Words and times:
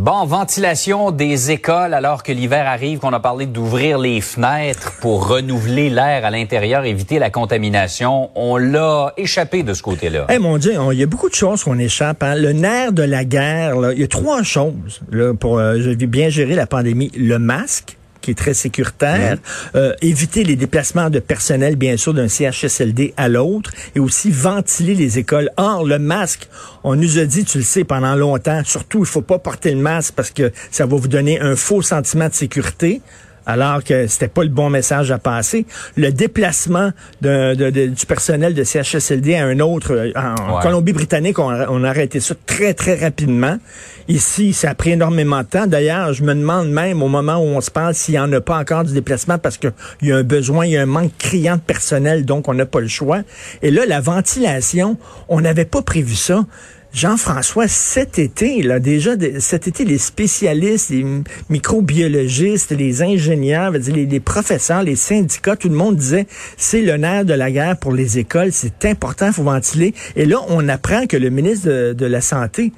Bon, 0.00 0.24
ventilation 0.26 1.10
des 1.10 1.50
écoles 1.50 1.92
alors 1.92 2.22
que 2.22 2.30
l'hiver 2.30 2.68
arrive, 2.68 3.00
qu'on 3.00 3.12
a 3.12 3.18
parlé 3.18 3.46
d'ouvrir 3.46 3.98
les 3.98 4.20
fenêtres 4.20 4.92
pour 5.00 5.26
renouveler 5.26 5.90
l'air 5.90 6.24
à 6.24 6.30
l'intérieur, 6.30 6.84
éviter 6.84 7.18
la 7.18 7.30
contamination. 7.30 8.30
On 8.36 8.58
l'a 8.58 9.12
échappé 9.16 9.64
de 9.64 9.74
ce 9.74 9.82
côté-là. 9.82 10.28
Eh 10.30 10.38
mon 10.38 10.56
Dieu, 10.56 10.74
il 10.92 10.98
y 11.00 11.02
a 11.02 11.06
beaucoup 11.06 11.28
de 11.28 11.34
choses 11.34 11.64
qu'on 11.64 11.80
échappe. 11.80 12.22
hein. 12.22 12.36
Le 12.36 12.52
nerf 12.52 12.92
de 12.92 13.02
la 13.02 13.24
guerre, 13.24 13.74
il 13.92 13.98
y 13.98 14.04
a 14.04 14.06
trois 14.06 14.44
choses 14.44 15.00
là, 15.10 15.34
pour 15.34 15.58
euh, 15.58 15.76
bien 15.96 16.28
gérer 16.28 16.54
la 16.54 16.68
pandémie. 16.68 17.10
Le 17.16 17.40
masque 17.40 17.97
qui 18.20 18.32
est 18.32 18.34
très 18.34 18.54
sécuritaire, 18.54 19.38
euh, 19.74 19.94
éviter 20.02 20.44
les 20.44 20.56
déplacements 20.56 21.10
de 21.10 21.18
personnel, 21.18 21.76
bien 21.76 21.96
sûr, 21.96 22.14
d'un 22.14 22.28
CHSLD 22.28 23.14
à 23.16 23.28
l'autre, 23.28 23.70
et 23.94 24.00
aussi 24.00 24.30
ventiler 24.30 24.94
les 24.94 25.18
écoles. 25.18 25.50
Or, 25.56 25.84
le 25.84 25.98
masque, 25.98 26.48
on 26.84 26.96
nous 26.96 27.18
a 27.18 27.24
dit, 27.24 27.44
tu 27.44 27.58
le 27.58 27.64
sais, 27.64 27.84
pendant 27.84 28.14
longtemps, 28.14 28.62
surtout, 28.64 29.00
il 29.00 29.06
faut 29.06 29.22
pas 29.22 29.38
porter 29.38 29.70
le 29.70 29.80
masque 29.80 30.14
parce 30.14 30.30
que 30.30 30.52
ça 30.70 30.86
va 30.86 30.96
vous 30.96 31.08
donner 31.08 31.40
un 31.40 31.56
faux 31.56 31.82
sentiment 31.82 32.28
de 32.28 32.34
sécurité 32.34 33.00
alors 33.48 33.82
que 33.82 34.06
c'était 34.06 34.28
pas 34.28 34.44
le 34.44 34.50
bon 34.50 34.70
message 34.70 35.10
à 35.10 35.18
passer. 35.18 35.66
Le 35.96 36.12
déplacement 36.12 36.92
de, 37.22 37.54
de- 37.54 37.70
de- 37.70 37.86
du 37.86 38.06
personnel 38.06 38.54
de 38.54 38.62
CHSLD 38.62 39.34
à 39.34 39.46
un 39.46 39.58
autre, 39.58 39.92
euh, 39.94 40.12
en 40.14 40.56
Ouais. 40.58 40.62
Colombie-Britannique, 40.62 41.38
on, 41.40 41.48
a- 41.48 41.66
on 41.70 41.82
a 41.82 41.88
arrêté 41.88 42.20
ça 42.20 42.34
très, 42.46 42.74
très 42.74 42.94
rapidement. 42.94 43.58
Ici, 44.06 44.52
ça 44.52 44.70
a 44.70 44.74
pris 44.74 44.90
énormément 44.92 45.40
de 45.42 45.46
temps. 45.46 45.66
D'ailleurs, 45.66 46.12
je 46.12 46.22
me 46.22 46.34
demande 46.34 46.68
même 46.70 47.02
au 47.02 47.08
moment 47.08 47.36
où 47.38 47.46
on 47.46 47.60
se 47.60 47.70
parle 47.70 47.94
s'il 47.94 48.14
n'y 48.14 48.20
en 48.20 48.32
a 48.32 48.40
pas 48.40 48.56
encore 48.58 48.84
du 48.84 48.92
déplacement 48.92 49.38
parce 49.38 49.56
qu'il 49.58 49.72
y 50.02 50.12
a 50.12 50.16
un 50.16 50.22
besoin, 50.22 50.64
il 50.66 50.72
y 50.72 50.76
a 50.76 50.82
un 50.82 50.86
manque 50.86 51.12
criant 51.18 51.56
de 51.56 51.60
personnel, 51.62 52.24
donc 52.24 52.48
on 52.48 52.54
n'a 52.54 52.66
pas 52.66 52.80
le 52.80 52.88
choix. 52.88 53.20
Et 53.62 53.70
là, 53.70 53.86
la 53.86 54.00
ventilation, 54.00 54.96
on 55.28 55.40
n'avait 55.40 55.64
pas 55.64 55.82
prévu 55.82 56.14
ça. 56.14 56.44
Jean-François, 56.92 57.68
cet 57.68 58.18
été, 58.18 58.62
là, 58.62 58.80
déjà, 58.80 59.12
cet 59.40 59.68
été, 59.68 59.84
les 59.84 59.98
spécialistes, 59.98 60.90
les 60.90 61.04
microbiologistes, 61.50 62.70
les 62.70 63.02
ingénieurs, 63.02 63.72
les, 63.72 64.20
professeurs, 64.20 64.82
les 64.82 64.96
syndicats, 64.96 65.56
tout 65.56 65.68
le 65.68 65.74
monde 65.74 65.96
disait, 65.96 66.26
c'est 66.56 66.82
le 66.82 66.96
nerf 66.96 67.24
de 67.24 67.34
la 67.34 67.50
guerre 67.50 67.76
pour 67.78 67.92
les 67.92 68.18
écoles, 68.18 68.52
c'est 68.52 68.84
important, 68.86 69.32
faut 69.32 69.42
ventiler. 69.42 69.94
Et 70.16 70.24
là, 70.24 70.38
on 70.48 70.68
apprend 70.68 71.06
que 71.06 71.16
le 71.16 71.30
ministre 71.30 71.92
de 71.92 72.06
la 72.06 72.20
Santé, 72.20 72.72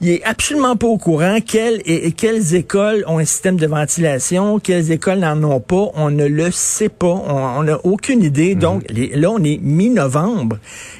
il 0.00 0.08
est 0.10 0.24
absolument 0.24 0.76
pas 0.76 0.86
au 0.86 0.96
courant 0.96 1.38
quelles, 1.46 1.82
et, 1.84 2.12
quelles 2.12 2.54
écoles 2.54 3.04
ont 3.06 3.18
un 3.18 3.24
système 3.24 3.56
de 3.56 3.66
ventilation, 3.66 4.58
quelles 4.58 4.90
écoles 4.92 5.18
n'en 5.18 5.42
ont 5.44 5.60
pas. 5.60 5.90
On 5.94 6.10
ne 6.10 6.26
le 6.26 6.50
sait 6.50 6.88
pas. 6.88 7.06
On 7.28 7.62
n'a 7.64 7.78
aucune 7.84 8.22
idée. 8.22 8.54
Donc, 8.54 8.82
les- 8.88 9.08
là, 9.14 9.30
on 9.30 9.42
est 9.44 9.58
mi-novembre. 9.62 10.56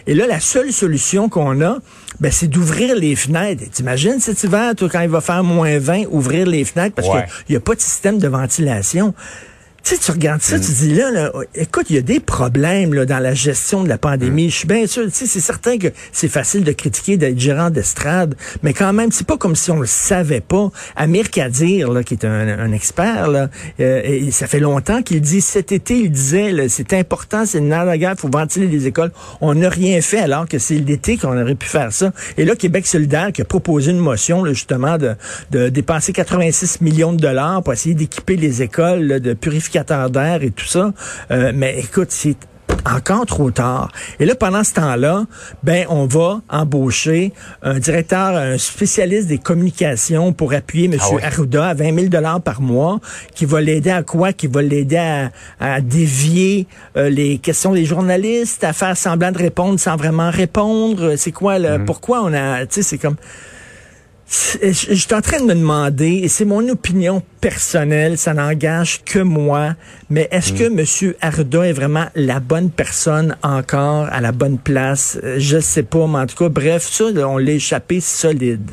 Et 0.07 0.15
là, 0.15 0.27
la 0.27 0.41
seule 0.41 0.73
solution 0.73 1.29
qu'on 1.29 1.61
a, 1.63 1.79
ben, 2.21 2.31
c'est 2.31 2.49
d'ouvrir 2.49 2.95
les 2.95 3.17
fenêtres. 3.17 3.63
T'imagines 3.73 4.21
cet 4.21 4.43
hiver, 4.45 4.75
toi, 4.77 4.89
quand 4.91 5.01
il 5.01 5.09
va 5.09 5.21
faire 5.23 5.45
moins 5.45 5.79
20, 5.79 6.03
ouvrir 6.11 6.47
les 6.47 6.65
fenêtres 6.65 6.95
parce 6.95 7.09
Ouais. 7.09 7.25
qu'il 7.47 7.55
n'y 7.55 7.57
a 7.57 7.61
pas 7.61 7.75
de 7.75 7.81
système 7.81 8.19
de 8.19 8.29
ventilation. 8.29 9.15
Tu 9.83 9.95
sais, 9.95 10.01
tu 10.01 10.11
regardes 10.11 10.43
ça, 10.43 10.59
tu 10.61 10.73
dis 10.73 10.95
là, 10.95 11.11
là, 11.11 11.33
écoute, 11.55 11.87
il 11.89 11.97
y 11.97 11.99
a 11.99 12.03
des 12.03 12.21
problèmes 12.21 12.93
là, 12.93 13.07
dans 13.07 13.19
la 13.19 13.33
gestion 13.33 13.83
de 13.83 13.89
la 13.89 13.97
pandémie. 13.97 14.51
Je 14.51 14.57
suis 14.57 14.69
bien 14.69 14.87
sûr, 14.87 15.05
tu 15.07 15.11
sais, 15.11 15.27
c'est 15.27 15.41
certain 15.41 15.79
que 15.79 15.89
c'est 16.13 16.29
facile 16.29 16.65
de 16.65 16.73
critiquer 16.73 17.17
d'être 17.17 17.39
gérant 17.39 17.71
d'estrade, 17.71 18.35
mais 18.63 18.75
quand 18.75 18.93
même, 18.93 19.11
c'est 19.11 19.27
pas 19.27 19.39
comme 19.39 19.57
si 19.57 19.71
on 19.71 19.81
le 19.81 19.87
savait 19.87 20.43
pas. 20.43 20.71
Amir 20.97 21.31
Kadir, 21.31 21.91
là, 21.91 22.03
qui 22.03 22.15
est 22.15 22.27
un, 22.27 22.59
un 22.59 22.73
expert, 22.73 23.29
là, 23.29 23.49
euh, 23.81 24.03
et 24.05 24.31
ça 24.31 24.47
fait 24.47 24.61
longtemps 24.61 25.03
qu'il 25.03 25.23
dit, 25.23 25.41
cet 25.41 25.73
été, 25.73 25.99
il 25.99 26.11
disait, 26.11 26.69
c'est 26.69 26.93
important, 26.93 27.47
c'est 27.47 27.59
une 27.59 27.71
la 27.71 27.97
guerre, 27.97 28.15
faut 28.19 28.29
ventiler 28.29 28.67
les 28.67 28.87
écoles. 28.87 29.13
On 29.41 29.55
n'a 29.55 29.71
rien 29.71 30.01
fait 30.03 30.19
alors 30.19 30.47
que 30.47 30.59
c'est 30.59 30.75
l'été 30.75 31.17
qu'on 31.17 31.41
aurait 31.41 31.55
pu 31.55 31.67
faire 31.67 31.93
ça. 31.93 32.13
Et 32.37 32.45
là, 32.45 32.55
Québec 32.55 32.87
solidaire 32.87 33.33
qui 33.33 33.41
a 33.41 33.45
proposé 33.45 33.93
une 33.93 33.99
motion, 33.99 34.45
là, 34.45 34.53
justement, 34.53 34.99
de, 34.99 35.15
de 35.53 35.69
dépenser 35.69 36.13
86 36.13 36.81
millions 36.83 37.13
de 37.13 37.19
dollars 37.19 37.63
pour 37.63 37.73
essayer 37.73 37.95
d'équiper 37.95 38.37
les 38.37 38.63
écoles 38.63 39.03
là, 39.05 39.21
de 39.21 39.33
purificateurs 39.33 39.70
et 39.75 40.51
tout 40.51 40.67
ça. 40.67 40.93
Euh, 41.31 41.53
mais 41.55 41.79
écoute, 41.79 42.09
c'est 42.11 42.37
encore 42.87 43.27
trop 43.27 43.51
tard. 43.51 43.91
Et 44.19 44.25
là, 44.25 44.35
pendant 44.35 44.65
ce 44.65 44.75
temps-là, 44.75 45.25
ben, 45.63 45.87
on 45.89 46.07
va 46.07 46.41
embaucher 46.49 47.33
un 47.63 47.79
directeur, 47.79 48.37
un 48.37 48.59
spécialiste 48.59 49.29
des 49.29 49.39
communications 49.39 50.33
pour 50.33 50.53
appuyer 50.55 50.87
M. 50.87 50.97
Ah. 51.01 51.27
Arruda 51.27 51.69
à 51.69 51.75
20 51.75 51.95
000 51.95 52.07
dollars 52.09 52.41
par 52.41 52.61
mois, 52.61 53.01
qui 53.35 53.45
va 53.45 53.61
l'aider 53.61 53.91
à 53.91 54.03
quoi? 54.03 54.33
Qui 54.33 54.47
va 54.47 54.63
l'aider 54.63 54.97
à, 54.97 55.31
à 55.61 55.81
dévier 55.81 56.67
euh, 56.97 57.09
les 57.11 57.39
questions 57.39 57.73
des 57.73 57.85
journalistes, 57.85 58.65
à 58.65 58.73
faire 58.73 58.97
semblant 58.97 59.33
de 59.33 59.39
répondre 59.39 59.79
sans 59.79 59.97
vraiment 59.97 60.31
répondre. 60.31 61.17
C'est 61.17 61.33
quoi, 61.33 61.59
le, 61.59 61.85
pourquoi 61.85 62.23
on 62.23 62.33
a, 62.33 62.67
tu 62.67 62.77
sais, 62.77 62.83
c'est 62.83 62.99
comme, 62.99 63.17
je 64.31 64.95
suis 64.95 65.15
en 65.15 65.21
train 65.21 65.41
de 65.41 65.45
me 65.45 65.55
demander, 65.55 66.21
et 66.23 66.29
c'est 66.29 66.45
mon 66.45 66.69
opinion 66.69 67.21
personnelle, 67.41 68.17
ça 68.17 68.33
n'engage 68.33 69.03
que 69.05 69.19
moi, 69.19 69.75
mais 70.09 70.29
est-ce 70.31 70.53
que 70.53 70.65
M. 70.65 71.15
Arruda 71.21 71.67
est 71.67 71.73
vraiment 71.73 72.07
la 72.15 72.39
bonne 72.39 72.71
personne 72.71 73.37
encore 73.43 74.07
à 74.11 74.21
la 74.21 74.31
bonne 74.31 74.59
place? 74.59 75.19
Euh, 75.25 75.37
Je 75.39 75.59
sais 75.59 75.83
pas, 75.83 76.07
mais 76.07 76.19
en 76.19 76.27
tout 76.27 76.37
cas, 76.37 76.49
bref, 76.49 76.89
ça, 76.89 77.05
on 77.27 77.39
l'a 77.39 77.53
échappé 77.53 78.01
solide. 78.01 78.71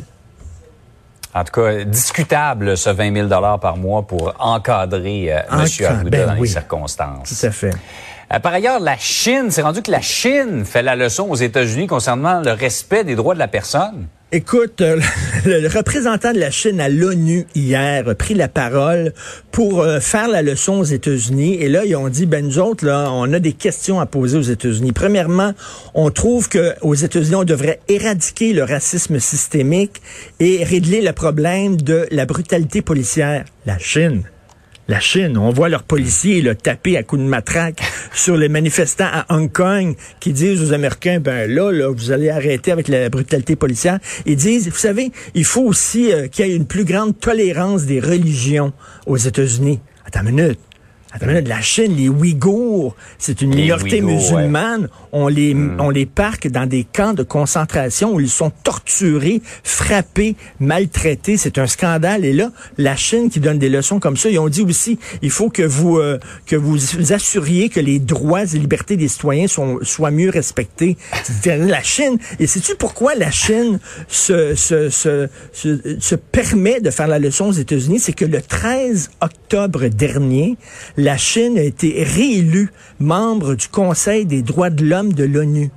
En 1.33 1.43
tout 1.43 1.61
cas, 1.61 1.83
discutable 1.83 2.77
ce 2.77 2.89
20 2.91 3.27
000 3.27 3.57
par 3.59 3.77
mois 3.77 4.03
pour 4.03 4.35
encadrer 4.39 5.33
euh, 5.33 5.39
M. 5.51 5.85
Arruda 5.85 6.09
ben 6.09 6.27
dans 6.27 6.33
les 6.33 6.41
oui. 6.41 6.47
circonstances. 6.47 7.39
Tout 7.39 7.45
à 7.47 7.51
fait. 7.51 7.73
Euh, 8.31 8.39
par 8.39 8.53
ailleurs, 8.53 8.79
la 8.79 8.97
Chine, 8.97 9.49
c'est 9.49 9.61
rendu 9.63 9.81
que 9.81 9.91
la 9.91 10.01
Chine 10.01 10.65
fait 10.65 10.83
la 10.83 10.95
leçon 10.95 11.27
aux 11.29 11.35
États-Unis 11.35 11.87
concernant 11.87 12.41
le 12.41 12.51
respect 12.51 13.03
des 13.03 13.15
droits 13.15 13.33
de 13.33 13.39
la 13.39 13.47
personne. 13.47 14.07
Écoute, 14.33 14.81
euh, 14.81 14.99
le, 15.45 15.69
représentant 15.69 16.33
de 16.33 16.39
la 16.39 16.51
Chine 16.51 16.81
à 16.81 16.89
l'ONU 16.89 17.45
hier 17.55 18.09
a 18.09 18.13
pris 18.13 18.33
la 18.33 18.49
parole 18.49 19.13
pour 19.51 19.79
euh, 19.81 20.01
faire 20.01 20.27
la 20.27 20.41
leçon 20.41 20.79
aux 20.79 20.83
États-Unis. 20.83 21.55
Et 21.61 21.69
là, 21.69 21.85
ils 21.85 21.95
ont 21.95 22.09
dit, 22.09 22.25
ben 22.25 22.45
nous 22.45 22.59
autres, 22.59 22.85
là, 22.85 23.09
on 23.09 23.31
a 23.31 23.39
des 23.39 23.53
questions 23.53 24.01
à 24.01 24.05
poser 24.05 24.37
aux 24.37 24.41
États-Unis. 24.41 24.91
Premièrement, 24.91 25.53
on 25.93 26.11
trouve 26.11 26.49
que 26.49 26.73
aux 26.81 26.93
États-Unis, 26.93 27.35
on 27.35 27.45
devrait 27.45 27.79
éradiquer 27.87 28.51
le 28.51 28.65
racisme 28.65 29.17
systémique 29.17 30.01
et 30.41 30.61
régler 30.65 31.01
le 31.01 31.13
problème 31.13 31.77
de 31.77 32.05
la 32.11 32.25
brutalité 32.25 32.81
policière. 32.81 33.45
La 33.65 33.79
Chine. 33.79 34.23
La 34.89 35.01
Chine, 35.01 35.37
on 35.37 35.49
voit 35.49 35.67
leurs 35.67 35.83
policiers 35.83 36.41
là, 36.41 36.55
taper 36.55 36.95
à 36.95 37.03
coups 37.03 37.21
de 37.21 37.27
matraque 37.27 37.81
sur 38.13 38.37
les 38.37 38.47
manifestants 38.47 39.09
à 39.11 39.25
Hong 39.35 39.51
Kong 39.51 39.97
qui 40.21 40.31
disent 40.31 40.63
aux 40.63 40.71
Américains, 40.71 41.19
ben 41.19 41.51
là, 41.51 41.71
là, 41.71 41.91
vous 41.91 42.11
allez 42.11 42.29
arrêter 42.29 42.71
avec 42.71 42.87
la 42.87 43.09
brutalité 43.09 43.57
policière. 43.57 43.99
Ils 44.25 44.37
disent, 44.37 44.69
vous 44.69 44.77
savez, 44.77 45.11
il 45.33 45.43
faut 45.43 45.63
aussi 45.63 46.13
euh, 46.13 46.27
qu'il 46.27 46.47
y 46.47 46.51
ait 46.51 46.55
une 46.55 46.67
plus 46.67 46.85
grande 46.85 47.19
tolérance 47.19 47.83
des 47.83 47.99
religions 47.99 48.71
aux 49.05 49.17
États-Unis. 49.17 49.81
Attends 50.05 50.21
une 50.21 50.35
minute. 50.35 50.66
La 51.21 51.61
Chine, 51.61 51.95
les 51.95 52.09
Ouïghours, 52.09 52.95
c'est 53.17 53.41
une 53.41 53.55
Les 53.55 53.63
minorité 53.63 54.01
Ouïghours, 54.01 54.37
musulmane. 54.37 54.89
On 55.11 55.27
les, 55.27 55.55
on 55.79 55.89
les 55.89 56.05
parque 56.05 56.47
dans 56.47 56.67
des 56.67 56.83
camps 56.83 57.13
de 57.13 57.23
concentration 57.23 58.13
où 58.13 58.19
ils 58.19 58.29
sont 58.29 58.51
torturés, 58.63 59.41
frappés, 59.63 60.35
maltraités. 60.59 61.37
C'est 61.37 61.57
un 61.57 61.67
scandale. 61.67 62.25
Et 62.25 62.33
là, 62.33 62.51
la 62.77 62.95
Chine 62.95 63.29
qui 63.29 63.39
donne 63.39 63.57
des 63.57 63.69
leçons 63.69 63.99
comme 63.99 64.17
ça, 64.17 64.29
ils 64.29 64.37
ont 64.37 64.49
dit 64.49 64.61
aussi, 64.61 64.99
il 65.21 65.29
faut 65.29 65.49
que 65.49 65.63
vous 65.63 65.97
euh, 65.97 66.19
que 66.45 66.55
vous 66.55 66.77
vous 66.77 67.13
assuriez 67.13 67.69
que 67.69 67.79
les 67.79 67.99
droits 67.99 68.43
et 68.43 68.57
libertés 68.57 68.97
des 68.97 69.07
citoyens 69.07 69.47
sont, 69.47 69.79
soient 69.83 70.11
mieux 70.11 70.29
respectés. 70.29 70.97
C'est 71.23 71.57
la 71.57 71.81
Chine. 71.81 72.17
Et 72.39 72.47
sais-tu 72.47 72.75
pourquoi 72.75 73.15
la 73.15 73.31
Chine 73.31 73.79
se, 74.07 74.55
se, 74.55 74.89
se, 74.89 75.29
se, 75.53 75.97
se 75.99 76.15
permet 76.15 76.81
de 76.81 76.91
faire 76.91 77.07
la 77.07 77.19
leçon 77.19 77.47
aux 77.47 77.53
États-Unis? 77.53 77.99
C'est 77.99 78.13
que 78.13 78.25
le 78.25 78.41
13 78.41 79.11
octobre 79.21 79.87
dernier, 79.87 80.57
la 80.97 81.15
Chine 81.15 81.57
a 81.57 81.63
été 81.63 82.03
réélue 82.03 82.69
membre 82.99 83.55
du 83.55 83.67
Conseil 83.67 84.25
des 84.25 84.41
droits 84.41 84.71
de 84.71 84.83
l'homme 84.83 85.13
de 85.13 85.23
l'ONU. 85.23 85.69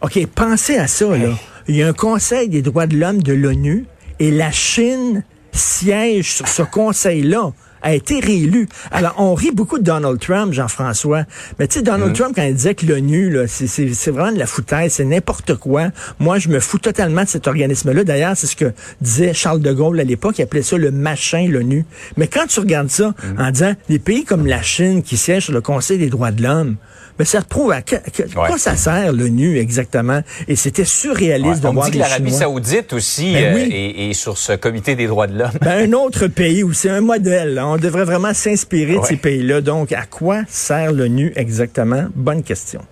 OK, 0.00 0.24
pensez 0.34 0.76
à 0.76 0.86
ça, 0.86 1.16
là. 1.16 1.36
Il 1.68 1.76
y 1.76 1.82
a 1.82 1.88
un 1.88 1.92
Conseil 1.92 2.48
des 2.48 2.62
droits 2.62 2.86
de 2.86 2.96
l'homme 2.96 3.22
de 3.22 3.32
l'ONU 3.32 3.86
Et 4.18 4.30
la 4.30 4.50
Chine 4.50 5.24
siège 5.52 6.32
sur 6.32 6.48
ce 6.48 6.62
conseil-là 6.62 7.52
a 7.82 7.94
été 7.94 8.20
réélu. 8.20 8.68
Alors, 8.90 9.14
on 9.18 9.34
rit 9.34 9.50
beaucoup 9.52 9.78
de 9.78 9.84
Donald 9.84 10.18
Trump, 10.20 10.52
Jean-François. 10.52 11.24
Mais 11.58 11.66
tu 11.68 11.78
sais, 11.78 11.82
Donald 11.82 12.14
Trump, 12.14 12.32
quand 12.36 12.42
il 12.42 12.54
disait 12.54 12.74
que 12.74 12.86
l'ONU, 12.86 13.30
là, 13.30 13.44
c'est, 13.48 14.10
vraiment 14.10 14.32
de 14.32 14.38
la 14.38 14.46
foutaise, 14.46 14.92
c'est 14.94 15.04
n'importe 15.04 15.54
quoi. 15.56 15.88
Moi, 16.18 16.38
je 16.38 16.48
me 16.48 16.60
fous 16.60 16.78
totalement 16.78 17.24
de 17.24 17.28
cet 17.28 17.46
organisme-là. 17.46 18.04
D'ailleurs, 18.04 18.36
c'est 18.36 18.46
ce 18.46 18.56
que 18.56 18.72
disait 19.00 19.34
Charles 19.34 19.60
de 19.60 19.72
Gaulle 19.72 20.00
à 20.00 20.04
l'époque. 20.04 20.38
Il 20.38 20.42
appelait 20.42 20.62
ça 20.62 20.76
le 20.76 20.90
machin, 20.90 21.46
l'ONU. 21.48 21.84
Mais 22.16 22.26
quand 22.28 22.46
tu 22.46 22.60
regardes 22.60 22.90
ça 22.90 23.14
en 23.38 23.50
disant 23.50 23.72
des 23.88 23.98
pays 23.98 24.24
comme 24.24 24.46
la 24.46 24.62
Chine 24.62 25.02
qui 25.02 25.16
siègent 25.16 25.44
sur 25.44 25.52
le 25.52 25.60
Conseil 25.60 25.98
des 25.98 26.08
droits 26.08 26.30
de 26.30 26.42
l'homme, 26.42 26.76
mais 27.18 27.24
ça 27.26 27.42
prouve 27.42 27.72
à 27.72 27.82
que- 27.82 27.96
que- 28.10 28.32
quoi 28.34 28.56
ça 28.56 28.74
sert 28.74 29.12
l'ONU 29.12 29.58
exactement? 29.58 30.22
Et 30.48 30.56
c'était 30.56 30.86
surréaliste 30.86 31.56
Ouais, 31.56 31.60
de 31.60 31.66
on 31.66 31.72
voir 31.74 31.86
dit 31.86 31.92
que 31.92 31.96
les 31.98 32.02
l'Arabie 32.02 32.32
saoudite 32.32 32.92
aussi 32.94 33.34
Ben 33.34 33.54
euh, 33.54 33.54
oui. 33.56 33.68
est, 33.70 34.10
est 34.10 34.12
sur 34.14 34.38
ce 34.38 34.52
comité 34.54 34.94
des 34.96 35.06
droits 35.06 35.26
de 35.26 35.38
l'homme. 35.38 35.50
Ben, 35.60 35.88
un 35.90 35.92
autre 35.92 36.26
pays 36.26 36.62
où 36.62 36.72
c'est 36.72 36.88
un 36.88 37.02
modèle. 37.02 37.54
là. 37.54 37.66
On 37.72 37.78
devrait 37.78 38.04
vraiment 38.04 38.34
s'inspirer 38.34 38.98
de 38.98 39.04
ces 39.04 39.16
pays-là. 39.16 39.62
Donc, 39.62 39.92
à 39.92 40.04
quoi 40.04 40.42
sert 40.46 40.92
l'ONU 40.92 41.32
exactement? 41.36 42.04
Bonne 42.14 42.42
question. 42.42 42.82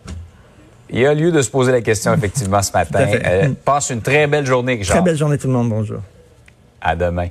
Il 0.88 1.00
y 1.00 1.06
a 1.06 1.12
lieu 1.12 1.30
de 1.30 1.42
se 1.42 1.50
poser 1.50 1.70
la 1.70 1.82
question 1.82 2.14
effectivement 2.14 2.62
ce 2.62 2.72
matin. 2.72 3.06
Euh, 3.26 3.50
passe 3.62 3.90
une 3.90 4.00
très 4.00 4.26
belle 4.26 4.46
journée, 4.46 4.82
Jean. 4.82 4.94
Très 4.94 5.02
belle 5.02 5.18
journée 5.18 5.36
tout 5.36 5.48
le 5.48 5.52
monde. 5.52 5.68
Bonjour. 5.68 6.00
À 6.80 6.96
demain. 6.96 7.28